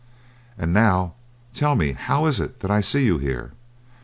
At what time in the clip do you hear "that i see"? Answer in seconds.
2.37-3.05